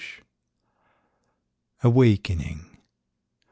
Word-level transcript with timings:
AWAKENING. 1.85 2.61